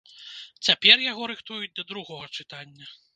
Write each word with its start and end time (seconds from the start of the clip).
Цяпер 0.69 1.03
яго 1.11 1.27
рыхтуюць 1.31 1.73
да 1.81 1.85
другога 1.91 2.31
чытання. 2.37 2.89